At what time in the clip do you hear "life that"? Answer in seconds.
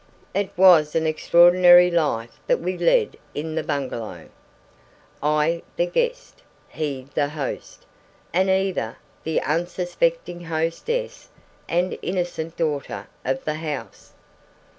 1.91-2.59